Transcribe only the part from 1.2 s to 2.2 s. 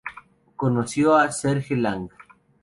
Serge Lang.